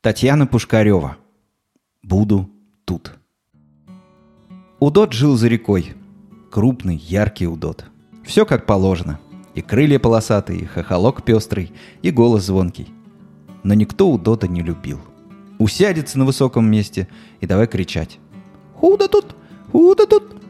[0.00, 1.16] Татьяна Пушкарева.
[2.04, 2.48] Буду
[2.84, 3.14] тут.
[4.78, 5.94] Удот жил за рекой.
[6.52, 7.84] Крупный, яркий удот.
[8.24, 9.18] Все как положено.
[9.56, 12.86] И крылья полосатые, и хохолок пестрый, и голос звонкий.
[13.64, 15.00] Но никто удота не любил.
[15.58, 17.08] Усядется на высоком месте
[17.40, 18.20] и давай кричать.
[18.76, 19.34] «Худо тут!
[19.72, 20.40] Худо тут!»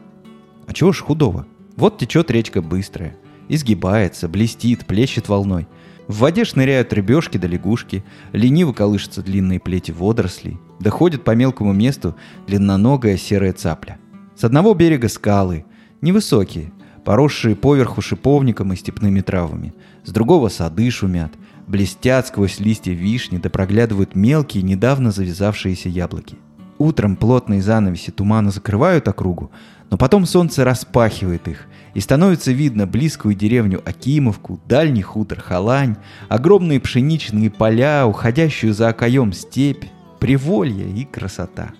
[0.67, 1.47] А чего ж худого?
[1.75, 5.67] Вот течет речка быстрая, изгибается, блестит, плещет волной–
[6.09, 8.03] в воде шныряют рыбешки да лягушки,
[8.33, 12.15] лениво колышутся длинные плети водорослей, доходит по мелкому месту
[12.47, 13.99] длинноногая серая цапля.
[14.35, 15.65] С одного берега скалы,
[16.01, 16.71] невысокие,
[17.05, 19.75] поросшие поверху шиповником и степными травами.
[20.03, 21.31] С другого сады шумят,
[21.67, 26.37] блестят сквозь листья вишни, да проглядывают мелкие, недавно завязавшиеся яблоки.
[26.79, 29.51] Утром плотные занавеси тумана закрывают округу,
[29.89, 36.79] но потом солнце распахивает их, и становится видно близкую деревню Акимовку, дальний хутор Халань, огромные
[36.79, 39.85] пшеничные поля, уходящую за окоем степь,
[40.19, 41.71] приволье и красота.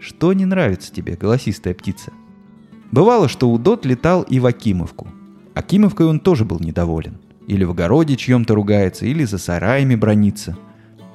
[0.00, 2.12] Что не нравится тебе, голосистая птица?
[2.90, 5.08] Бывало, что Удот летал и в Акимовку.
[5.54, 7.18] Акимовкой он тоже был недоволен.
[7.46, 10.56] Или в огороде чьем-то ругается, или за сараями бронится.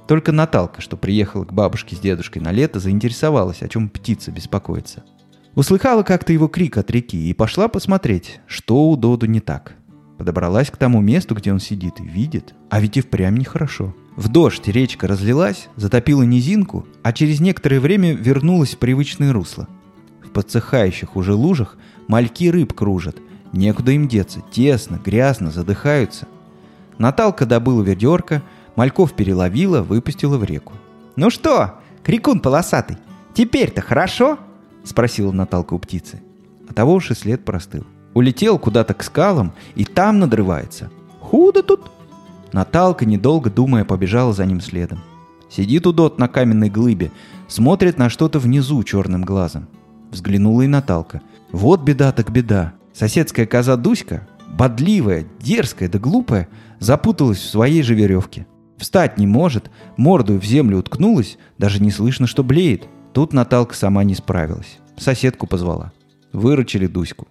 [0.07, 5.03] Только Наталка, что приехала к бабушке с дедушкой на лето, заинтересовалась, о чем птица беспокоится–
[5.55, 9.75] Услыхала как-то его крик от реки и пошла посмотреть, что у Доду не так.
[10.17, 13.93] Подобралась к тому месту, где он сидит, и видит, а ведь и впрямь нехорошо.
[14.15, 19.67] В дождь речка разлилась, затопила низинку, а через некоторое время вернулась в привычное русло.
[20.23, 23.17] В подсыхающих уже лужах мальки рыб кружат,
[23.51, 26.27] некуда им деться, тесно, грязно, задыхаются.
[26.97, 28.41] Наталка добыла ведерко,
[28.75, 30.73] мальков переловила, выпустила в реку.
[31.15, 32.97] «Ну что, крикун полосатый,
[33.35, 34.39] теперь-то хорошо?»—
[34.83, 36.21] спросила Наталка у птицы.
[36.69, 37.85] А того уж и след простыл.
[38.13, 40.89] Улетел куда-то к скалам и там надрывается.
[41.19, 41.91] Худо тут!
[42.51, 44.99] Наталка, недолго думая, побежала за ним следом.
[45.49, 47.11] Сидит удот на каменной глыбе,
[47.47, 49.67] смотрит на что-то внизу черным глазом.
[50.11, 51.21] Взглянула и Наталка.
[51.51, 52.73] Вот беда так беда.
[52.93, 56.47] Соседская коза Дуська, бодливая, дерзкая да глупая,
[56.79, 58.45] запуталась в своей же веревке.
[58.77, 62.87] Встать не может, мордою в землю уткнулась, даже не слышно, что блеет.
[63.13, 64.79] Тут Наталка сама не справилась.
[64.97, 65.91] Соседку позвала.
[66.31, 67.27] Выручили Дуську.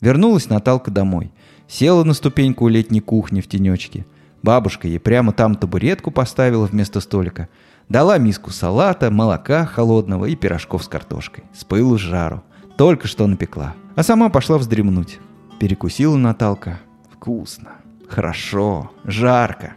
[0.00, 1.30] Вернулась Наталка домой.
[1.68, 4.06] Села на ступеньку у летней кухни в тенечке.
[4.42, 7.48] Бабушка ей прямо там табуретку поставила вместо столика.
[7.88, 11.44] Дала миску салата, молока холодного и пирожков с картошкой.
[11.54, 12.42] С пылу с жару.
[12.76, 13.74] Только что напекла.
[13.94, 15.20] А сама пошла вздремнуть.
[15.60, 16.80] Перекусила Наталка.
[17.12, 17.74] Вкусно.
[18.08, 18.90] Хорошо.
[19.04, 19.74] Жарко.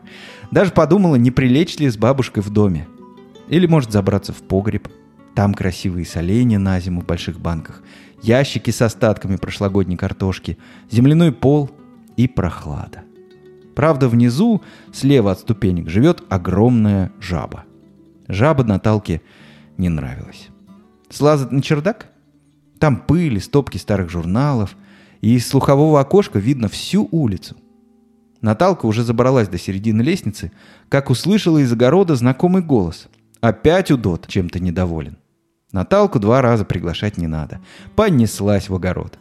[0.50, 2.88] Даже подумала, не прилечь ли с бабушкой в доме.
[3.50, 4.88] Или может забраться в погреб.
[5.36, 7.82] Там красивые соленья на зиму в больших банках,
[8.22, 10.58] ящики с остатками прошлогодней картошки,
[10.90, 11.72] земляной пол
[12.18, 13.04] и прохлада.
[13.76, 14.62] Правда, внизу,
[14.92, 17.64] слева от ступенек, живет огромная жаба.
[18.28, 19.22] Жаба Наталке
[19.78, 20.50] не нравилась.
[21.10, 22.12] Слазать на чердак?
[22.80, 24.76] Там пыль, стопки старых журналов,
[25.22, 27.56] и из слухового окошка видно всю улицу.
[28.42, 30.52] Наталка уже забралась до середины лестницы,
[30.90, 33.08] как услышала из огорода знакомый голос.
[33.40, 35.18] Опять удот чем-то недоволен.
[35.72, 37.62] Наталку два раза приглашать не надо.
[37.96, 39.18] Понеслась в огород.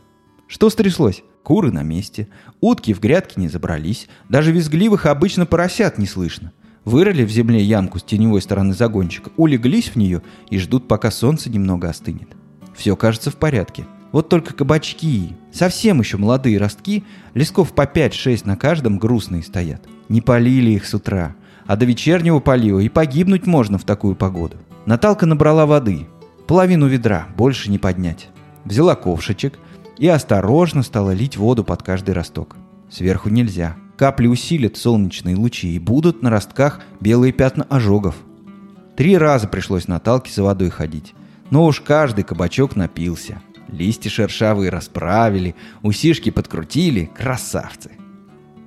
[0.49, 1.23] Что стряслось?
[1.45, 2.29] Куры на месте,
[2.61, 6.53] утки в грядке не забрались, даже визгливых обычно поросят не слышно.
[6.85, 11.49] Вырыли в земле ямку с теневой стороны загончика, улеглись в нее и ждут, пока солнце
[11.49, 12.37] немного остынет.
[12.75, 13.87] Все кажется в порядке.
[14.13, 19.87] Вот только кабачки, совсем еще молодые ростки, лесков по 5-6 на каждом грустные стоят.
[20.09, 24.57] Не полили их с утра, а до вечернего полива и погибнуть можно в такую погоду.
[24.85, 26.07] Наталка набрала воды,
[26.51, 28.29] Половину ведра, больше не поднять.
[28.65, 29.57] Взяла ковшичек
[29.99, 32.57] и осторожно стала лить воду под каждый росток.
[32.91, 33.77] Сверху нельзя.
[33.97, 38.17] Капли усилят солнечные лучи и будут на ростках белые пятна ожогов.
[38.97, 41.15] Три раза пришлось Наталке за водой ходить.
[41.51, 43.41] Но уж каждый кабачок напился.
[43.69, 47.09] Листья шершавые расправили, усишки подкрутили.
[47.17, 47.93] Красавцы!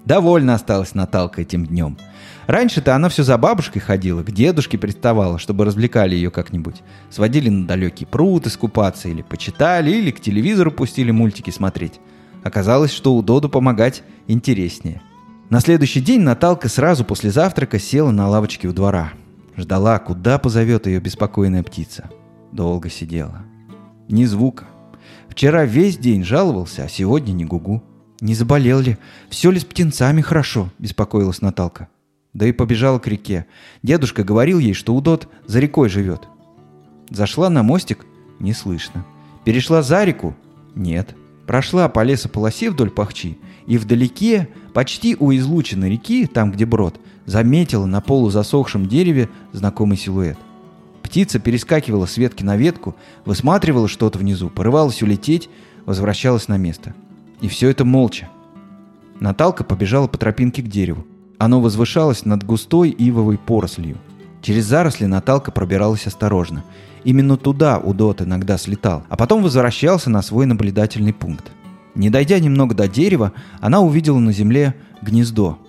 [0.05, 1.97] Довольно осталась Наталка этим днем–
[2.47, 6.81] Раньше-то она все за бабушкой ходила, к дедушке приставала, чтобы развлекали ее как-нибудь.
[7.09, 11.99] Сводили на далекий пруд искупаться, или почитали, или к телевизору пустили мультики смотреть.
[12.43, 15.01] Оказалось, что у Доду помогать интереснее.
[15.49, 19.13] На следующий день Наталка сразу после завтрака села на лавочке у двора.
[19.55, 22.09] Ждала, куда позовет ее беспокойная птица.
[22.51, 23.43] Долго сидела.
[24.09, 24.66] Ни звука.
[25.29, 27.84] Вчера весь день жаловался, а сегодня не гугу.
[28.23, 28.97] «Не заболел ли?
[29.29, 31.89] Все ли с птенцами хорошо?»– беспокоилась Наталка.
[32.34, 33.46] Да и побежала к реке.
[33.84, 36.28] Дедушка говорил ей, что Удот за рекой живет.
[37.09, 38.06] Зашла на мостик–
[38.40, 39.06] не слышно.
[39.46, 40.35] Перешла за реку–
[40.76, 41.16] нет.
[41.46, 43.38] Прошла по лесополосе вдоль пахчи,
[43.68, 50.38] и вдалеке, почти у излученной реки, там, где брод, заметила на полузасохшем дереве знакомый силуэт.
[51.02, 52.96] Птица перескакивала с ветки на ветку,
[53.26, 55.50] высматривала что-то внизу, порывалась улететь,
[55.85, 56.96] возвращалась на место.
[57.41, 58.30] И все это молча.
[59.20, 61.06] Наталка побежала по тропинке к дереву.
[61.38, 63.97] Оно возвышалось над густой ивовой порослью.
[64.41, 66.64] Через заросли Наталка пробиралась осторожно.
[67.03, 71.52] Именно туда Удот иногда слетал, а потом возвращался на свой наблюдательный пункт.
[71.96, 75.59] Не дойдя немного до дерева, она увидела на земле гнездо.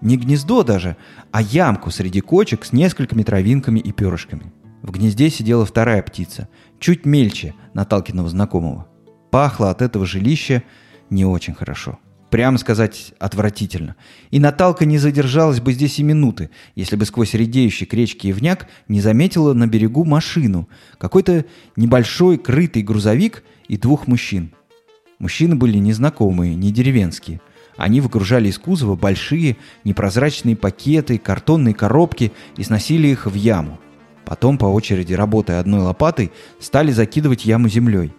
[0.00, 0.96] Не гнездо даже,
[1.32, 4.52] а ямку среди кочек с несколькими травинками и перышками.
[4.82, 8.86] В гнезде сидела вторая птица, чуть мельче Наталкиного знакомого.
[9.30, 10.62] Пахло от этого жилища
[11.08, 11.98] не очень хорошо.
[12.34, 13.94] Прямо сказать, отвратительно.
[14.32, 18.66] И Наталка не задержалась бы здесь и минуты, если бы сквозь редеющий к речке Ивняк
[18.88, 21.44] не заметила на берегу машину, какой-то
[21.76, 24.50] небольшой крытый грузовик и двух мужчин.
[25.20, 27.40] Мужчины были незнакомые, не деревенские.
[27.76, 33.78] Они выгружали из кузова большие непрозрачные пакеты, картонные коробки и сносили их в яму.
[34.24, 38.12] Потом, по очереди работая одной лопатой, стали закидывать яму землей.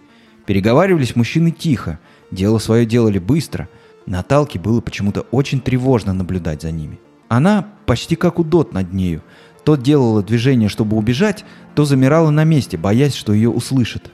[0.46, 2.00] Переговаривались мужчины тихо,
[2.32, 3.68] дело свое делали быстро.
[4.06, 7.00] Наталке было почему-то очень тревожно наблюдать за ними.
[7.28, 9.22] Она почти как удот над нею.
[9.64, 11.44] То делала движение, чтобы убежать,
[11.74, 14.12] то замирала на месте, боясь, что ее услышат.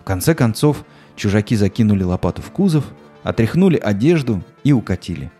[0.00, 0.84] В конце концов,
[1.16, 2.84] чужаки закинули лопату в кузов,
[3.22, 5.30] отряхнули одежду и укатили.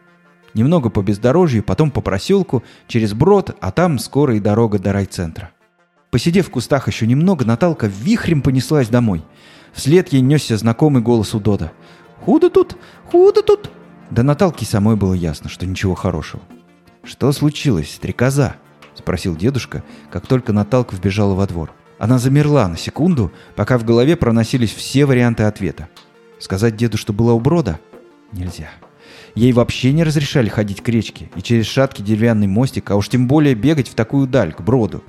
[0.55, 5.50] Немного по бездорожью, потом по проселку, через брод, а там скоро и дорога до райцентра.
[6.11, 9.23] Посидев в кустах еще немного, Наталка вихрем понеслась домой.
[9.73, 11.71] Вслед ей несся знакомый голос у Дода.
[12.25, 12.76] «Худо тут!
[13.11, 13.70] Худо тут!»
[14.11, 16.43] Да Наталке самой было ясно, что ничего хорошего.
[17.05, 18.56] «Что случилось, стрекоза?»—
[18.94, 21.73] спросил дедушка, как только Наталка вбежала во двор.
[21.99, 25.88] Она замерла на секунду, пока в голове проносились все варианты ответа.
[26.38, 27.81] Сказать деду, что была у брода?
[28.32, 28.71] Нельзя.
[29.35, 33.26] Ей вообще не разрешали ходить к речке и через шаткий деревянный мостик, а уж тем
[33.26, 35.03] более бегать в такую даль, к броду.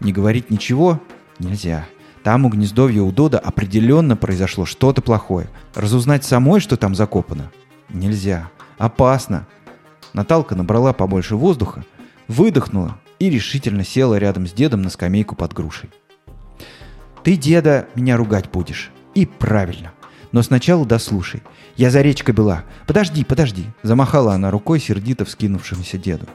[0.00, 1.00] Не говорить ничего
[1.38, 1.86] нельзя.
[2.24, 5.50] Там у гнездовья у Дода определенно произошло что-то плохое.
[5.74, 7.52] Разузнать самой, что там закопано,
[7.90, 8.48] нельзя.
[8.78, 9.46] Опасно.
[10.14, 11.84] Наталка набрала побольше воздуха,
[12.26, 15.90] выдохнула и решительно села рядом с дедом на скамейку под грушей.
[17.22, 18.90] «Ты, деда, меня ругать будешь.
[19.14, 19.92] И правильно.
[20.32, 21.42] Но сначала дослушай.
[21.76, 22.64] Я за речкой была.
[22.86, 26.26] Подожди, подожди!» Замахала она рукой сердито вскинувшемуся деду.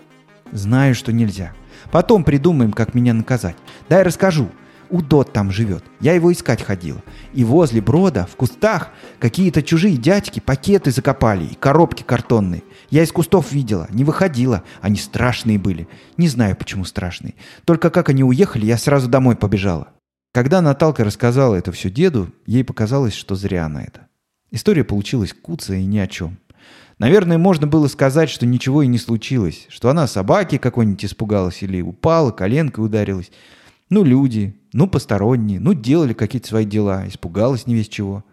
[0.51, 1.53] «Знаю, что нельзя.
[1.91, 3.55] Потом придумаем, как меня наказать.
[3.89, 4.49] Дай расскажу.
[4.89, 5.83] Удот там живет.
[5.99, 7.03] Я его искать ходила.
[7.33, 8.89] И возле брода, в кустах,
[9.19, 12.63] какие-то чужие дядьки пакеты закопали и коробки картонные.
[12.89, 14.63] Я из кустов видела, не выходила.
[14.81, 15.87] Они страшные были.
[16.17, 17.35] Не знаю, почему страшные.
[17.65, 19.89] Только как они уехали, я сразу домой побежала.
[20.31, 24.07] Когда Наталка рассказала это все деду, ей показалось, что зря она это.
[24.51, 26.37] История получилась куцая и ни о чем.
[26.99, 31.81] Наверное, можно было сказать, что ничего и не случилось, что она собаки какой-нибудь испугалась или
[31.81, 33.31] упала, коленкой ударилась.
[33.89, 38.23] Ну, люди, ну, посторонние, ну, делали какие-то свои дела, испугалась не весь чего.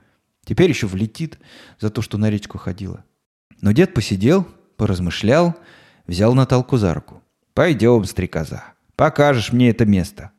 [0.45, 1.39] Теперь еще влетит
[1.81, 3.05] за то, что на речку ходила.
[3.63, 5.57] Но дед посидел, поразмышлял,
[6.07, 7.23] взял Наталку за руку.
[7.55, 8.65] «Пойдем, стрекоза,
[8.97, 10.31] покажешь мне это место».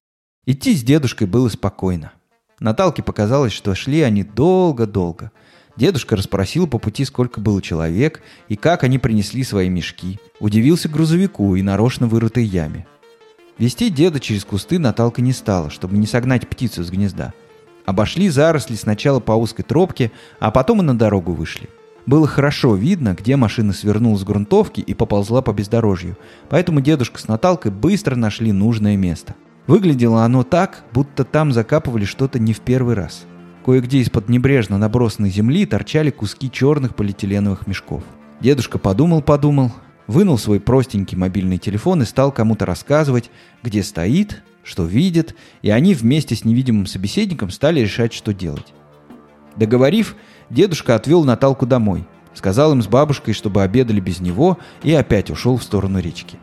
[0.46, 2.14] Идти с дедушкой было спокойно.
[2.60, 5.32] Наталке показалось, что шли они долго-долго.
[5.76, 10.20] Дедушка расспросил по пути, сколько было человек и как они принесли свои мешки.
[10.40, 12.88] Удивился грузовику и нарочно вырытой яме.
[13.58, 17.34] Вести деда через кусты Наталка не стала, чтобы не согнать птицу с гнезда.
[17.86, 21.70] Обошли заросли сначала по узкой тропке, а потом и на дорогу вышли.
[22.06, 26.18] Было хорошо видно, где машина свернула с грунтовки и поползла по бездорожью,
[26.50, 29.36] поэтому дедушка с Наталкой быстро нашли нужное место.
[29.68, 33.26] Выглядело оно так, будто там закапывали что-то не в первый раз.
[33.66, 38.04] Кое-где из-под небрежно набросанной земли торчали куски черных полиэтиленовых мешков.
[38.40, 39.74] Дедушка подумал-подумал,
[40.08, 43.30] вынул свой простенький мобильный телефон и стал кому-то рассказывать,
[43.62, 48.74] где стоит, что видит, и они вместе с невидимым собеседником стали решать, что делать.
[49.56, 50.16] Договорив,
[50.50, 55.58] дедушка отвел Наталку домой, сказал им с бабушкой, чтобы обедали без него, и опять ушел
[55.58, 56.38] в сторону речки.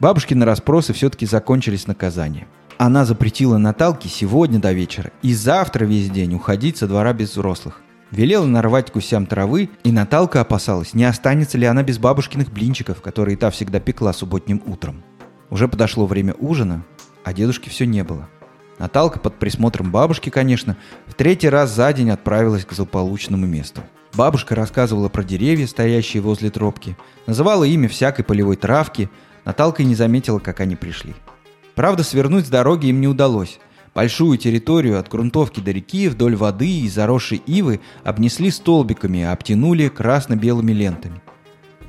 [0.00, 2.46] Бабушкины расспросы все-таки закончились наказанием.
[2.76, 7.80] Она запретила Наталке сегодня до вечера и завтра весь день уходить со двора без взрослых.
[8.10, 13.36] Велела нарвать гусям травы, и Наталка опасалась, не останется ли она без бабушкиных блинчиков, которые
[13.36, 15.02] та всегда пекла субботним утром.
[15.50, 16.84] Уже подошло время ужина,
[17.24, 18.28] а дедушки все не было.
[18.78, 23.82] Наталка под присмотром бабушки, конечно, в третий раз за день отправилась к злополучному месту.
[24.14, 26.96] Бабушка рассказывала про деревья, стоящие возле тропки,
[27.26, 29.10] называла имя всякой полевой травки.
[29.44, 31.14] Наталка и не заметила, как они пришли.
[31.74, 33.60] Правда, свернуть с дороги им не удалось.
[33.98, 39.88] Большую территорию от грунтовки до реки вдоль воды и заросшей ивы обнесли столбиками, а обтянули
[39.88, 41.20] красно-белыми лентами.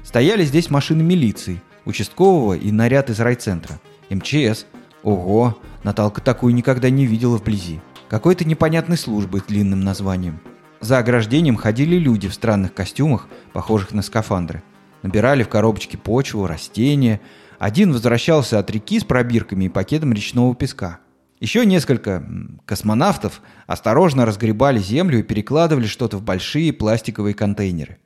[0.04, 3.80] Стояли здесь машины милиции, участкового и наряд из райцентра.
[4.10, 4.66] МЧС.
[5.04, 7.80] Ого, Наталка такую никогда не видела вблизи.
[8.10, 10.40] Какой-то непонятной службы с длинным названием.
[10.82, 14.64] За ограждением ходили люди в странных костюмах, похожих на скафандры.
[15.04, 17.22] Набирали в коробочке почву, растения.
[17.60, 21.02] Один возвращался от реки с пробирками и пакетом речного песка.
[21.40, 22.24] Еще несколько
[22.66, 28.00] космонавтов осторожно разгребали землю и перекладывали что-то в большие пластиковые контейнеры.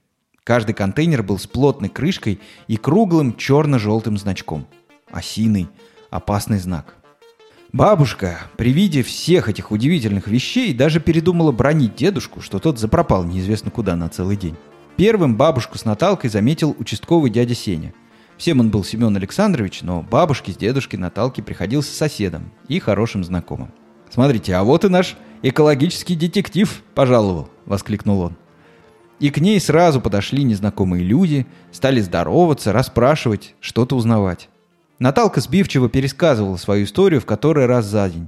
[0.43, 4.67] Каждый контейнер был с плотной крышкой и круглым черно-желтым значком.
[5.09, 5.67] Осиный,
[6.11, 6.95] опасный знак.
[7.71, 13.71] Бабушка, при виде всех этих удивительных вещей, даже передумала бронить дедушку, что тот запропал неизвестно
[13.71, 14.55] куда на целый день.
[14.95, 17.93] Первым бабушку с Наталкой заметил участковый дядя Сеня.
[18.43, 23.71] Всем он был Семен Александрович, но бабушке с дедушкой Наталки приходился соседом и хорошим знакомым.
[24.09, 28.35] «Смотрите, а вот и наш экологический детектив пожаловал!»— воскликнул он.
[29.21, 34.49] И к ней сразу подошли незнакомые люди, стали здороваться, расспрашивать, что-то узнавать.
[34.99, 38.27] Наталка сбивчиво пересказывала свою историю в который раз за день.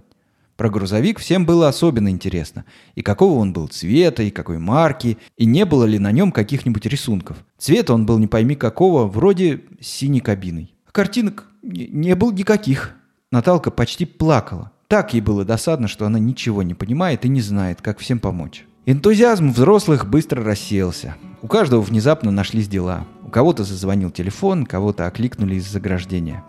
[0.58, 2.66] Про грузовик всем было особенно интересно.
[2.96, 6.86] И какого он был цвета, и какой марки, и не было ли на нем каких-нибудь
[6.86, 7.38] рисунков.
[7.58, 10.74] Цвета он был не пойми какого, вроде синей кабиной.
[10.92, 12.96] Картинок не было никаких.
[13.32, 14.72] Наталка почти плакала.
[14.88, 18.66] Так ей было досадно, что она ничего не понимает и не знает, как всем помочь.
[18.86, 21.16] Энтузиазм взрослых быстро рассеялся.
[21.42, 23.06] У каждого внезапно нашлись дела.
[23.24, 26.44] У кого-то зазвонил телефон, кого-то окликнули из заграждения.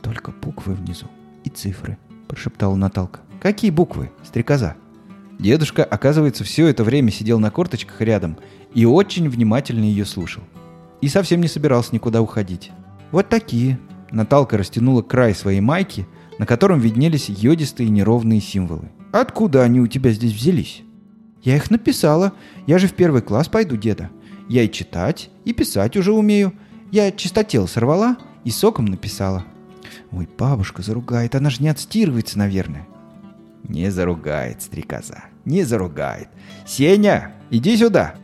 [0.00, 1.06] «Только буквы внизу
[1.44, 1.96] и цифры»,–
[2.28, 3.20] прошептала Наталка.
[3.42, 4.76] «Какие буквы, стрекоза?»
[5.40, 8.38] Дедушка, оказывается, все это время сидел на корточках рядом
[8.72, 10.44] и очень внимательно ее слушал.
[11.00, 12.70] И совсем не собирался никуда уходить.
[13.10, 13.80] «Вот такие».
[14.12, 16.06] Наталка растянула край своей майки,
[16.38, 18.92] на котором виднелись йодистые неровные символы.
[19.10, 20.84] «Откуда они у тебя здесь взялись?»
[21.42, 22.34] «Я их написала.
[22.68, 24.10] Я же в первый класс пойду, деда.
[24.48, 26.52] Я и читать, и писать уже умею.
[26.92, 29.44] Я чистотел сорвала и соком написала».
[30.12, 32.86] Ой, бабушка заругает, она же не отстирывается, наверное.
[33.64, 36.28] Не заругает, стрекоза, не заругает.
[36.66, 38.14] Сеня, иди сюда.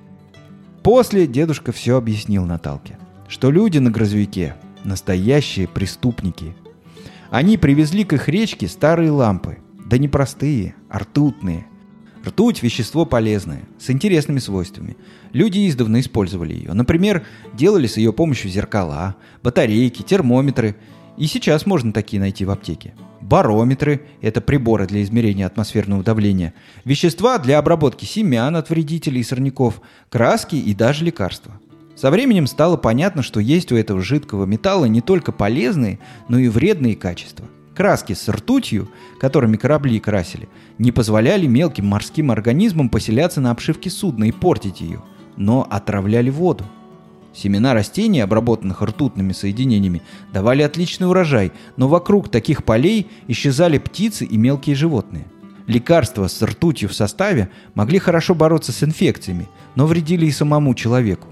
[0.83, 4.54] После дедушка все объяснил Наталке, что люди на грузовике–
[4.85, 6.54] настоящие преступники.
[7.30, 11.66] Они привезли к их речке старые лампы, да не простые, а ртутные.
[12.25, 14.97] Ртуть– вещество полезное, с интересными свойствами.
[15.33, 16.73] Люди издавна использовали ее.
[16.73, 20.76] Например, делали с ее помощью зеркала, батарейки, термометры–
[21.18, 22.95] и сейчас можно такие найти в аптеке.
[23.28, 26.54] Барометры– это приборы для измерения атмосферного давления.
[26.87, 31.52] Вещества для обработки семян от вредителей и сорняков, краски и даже лекарства.
[31.94, 36.49] Со временем стало понятно, что есть у этого жидкого металла не только полезные, но и
[36.49, 37.44] вредные качества.
[37.76, 38.88] Краски с ртутью,
[39.20, 45.02] которыми корабли красили, не позволяли мелким морским организмам поселяться на обшивке судна и портить ее,
[45.37, 46.64] но отравляли воду.
[47.35, 54.37] Семена растений, обработанных ртутными соединениями, давали отличный урожай, но вокруг таких полей исчезали птицы и
[54.37, 55.26] мелкие животные.
[55.66, 61.28] Лекарства с ртутью в составе могли хорошо бороться с инфекциями, но вредили и самому человеку.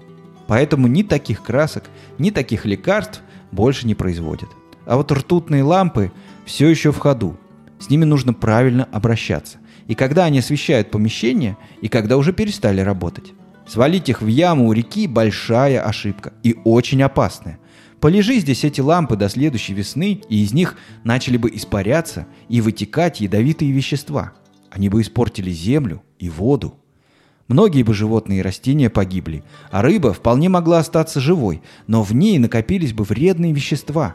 [0.46, 1.84] Поэтому ни таких красок,
[2.18, 4.50] ни таких лекарств больше не производят.
[4.84, 6.12] А вот ртутные лампы
[6.44, 7.36] все еще в ходу.
[7.78, 9.58] С ними нужно правильно обращаться.
[9.88, 13.32] И когда они освещают помещение, и когда уже перестали работать.
[13.66, 17.58] Свалить их в яму у реки– большая ошибка и очень опасная.
[18.00, 23.20] Полежи здесь эти лампы до следующей весны, и из них начали бы испаряться и вытекать
[23.20, 24.32] ядовитые вещества.
[24.70, 26.74] Они бы испортили землю и воду.
[27.48, 32.38] Многие бы животные и растения погибли, а рыба вполне могла остаться живой, но в ней
[32.38, 34.14] накопились бы вредные вещества.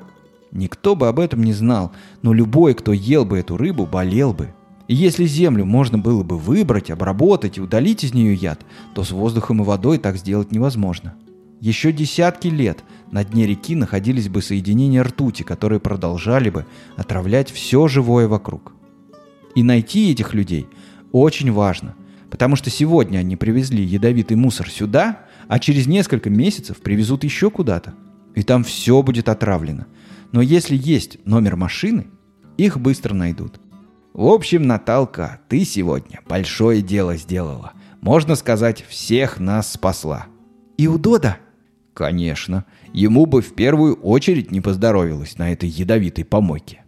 [0.52, 1.92] Никто бы об этом не знал,
[2.22, 4.54] но любой, кто ел бы эту рыбу, болел бы–
[4.92, 9.12] и если землю можно было бы выбрать, обработать и удалить из нее яд, то с
[9.12, 11.16] воздухом и водой так сделать невозможно.
[11.62, 16.66] Еще десятки лет на дне реки находились бы соединения ртути, которые продолжали бы
[16.98, 18.74] отравлять все живое вокруг.
[19.56, 20.68] И найти этих людей
[21.14, 21.96] очень важно,
[22.30, 27.94] потому что сегодня они привезли ядовитый мусор сюда, а через несколько месяцев привезут еще куда-то.
[28.36, 29.88] И там все будет отравлено.
[30.34, 32.08] Но если есть номер машины,
[32.58, 33.62] их быстро найдут.
[34.14, 37.72] В общем, Наталка, ты сегодня большое дело сделала.
[38.02, 40.26] Можно сказать, всех нас спасла.
[40.78, 41.38] И у Дода?
[41.94, 42.66] Конечно.
[42.92, 46.84] Ему бы в первую очередь не поздоровилось на этой ядовитой помойке.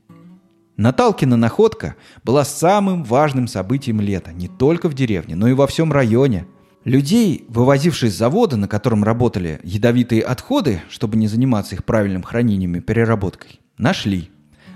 [0.75, 5.93] Наталкина находка была самым важным событием лета не только в деревне, но и во всем
[5.93, 6.45] районе.
[6.83, 12.75] Людей, вывозивших с завода, на котором работали ядовитые отходы, чтобы не заниматься их правильным хранением
[12.75, 14.29] и переработкой, нашли.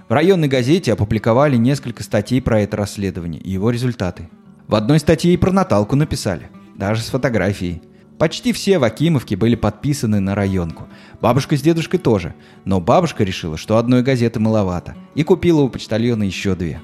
[0.10, 4.30] В районной газете опубликовали несколько статей про это расследование и его результаты.
[4.68, 7.82] В одной статье и про Наталку написали, даже с фотографией.
[8.18, 10.88] Почти все в Акимовке были подписаны на районку.
[11.20, 12.36] Бабушка с дедушкой тоже.
[12.64, 16.80] Но бабушка решила, что одной газеты маловато, и купила у почтальона еще две.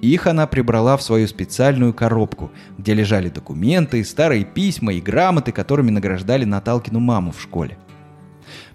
[0.00, 5.90] Их она прибрала в свою специальную коробку, где лежали документы, старые письма и грамоты, которыми
[5.90, 7.78] награждали Наталкину маму в школе.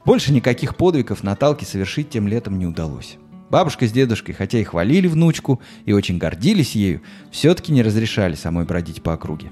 [0.04, 3.18] Больше никаких подвигов Наталке совершить тем летом не удалось.
[3.50, 8.66] Бабушка с дедушкой, хотя и хвалили внучку и очень гордились ею, все-таки не разрешали самой
[8.66, 9.52] бродить по округе.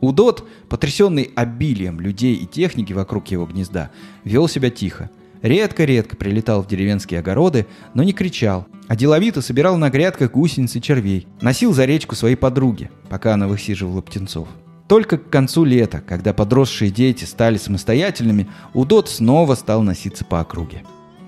[0.00, 3.90] Удот, потрясенный обилием людей и техники вокруг его гнезда,
[4.24, 5.10] вел себя тихо.
[5.42, 10.82] Редко-редко прилетал в деревенские огороды, но не кричал, а деловито собирал на грядках гусениц и
[10.82, 11.26] червей.
[11.40, 14.48] Носил за речку своей подруги, пока она высиживала птенцов.
[14.88, 20.82] Только к концу лета, когда подросшие дети стали самостоятельными, Удот снова стал носиться по округе.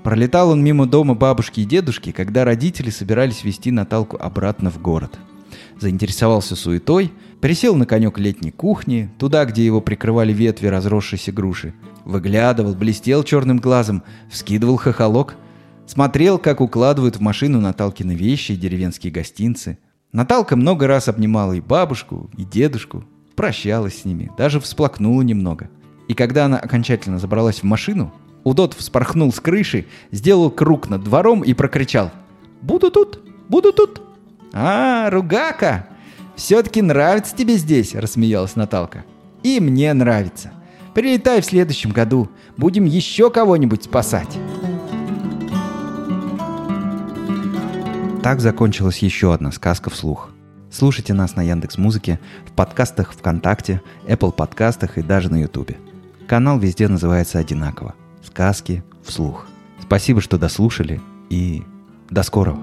[0.05, 5.19] Пролетал он мимо дома бабушки и дедушки, когда родители собирались вести Наталку обратно в город.
[5.81, 11.73] Заинтересовался суетой, присел на конек летней кухни, туда, где его прикрывали ветви разросшейся груши.
[12.05, 15.37] Выглядывал, блестел черным глазом, вскидывал хохолок.
[15.87, 19.79] Смотрел, как укладывают в машину Наталкины вещи и деревенские гостинцы.
[20.13, 23.05] Наталка много раз обнимала и бабушку, и дедушку,
[23.37, 25.71] прощалась с ними, даже всплакнула немного.
[26.09, 28.13] И когда она окончательно забралась в машину,
[28.45, 32.13] Удот вспорхнул с крыши, сделал круг над двором и прокричал
[32.61, 33.21] «Буду тут!
[33.49, 34.03] Буду тут!»
[34.53, 35.89] «А, Ругака!
[36.37, 39.05] Все-таки нравится тебе здесь!»– рассмеялась Наталка.
[39.43, 40.53] «И мне нравится.
[40.93, 42.29] Прилетай в следующем году.
[42.57, 44.39] Будем еще кого-нибудь спасать!»
[48.23, 50.31] Так закончилась еще одна сказка вслух.
[50.71, 55.77] Слушайте нас на Яндекс Музыке, в подкастах ВКонтакте, Apple подкастах и даже на Ютубе.
[56.27, 57.95] Канал везде называется одинаково.
[58.25, 59.47] Сказки вслух.
[59.81, 61.01] Спасибо, что дослушали
[61.31, 61.63] и
[62.11, 62.59] до скорого.